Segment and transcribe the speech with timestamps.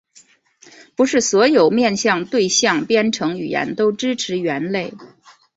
[0.95, 4.95] 不是所有面向对象编程语言都支持元类。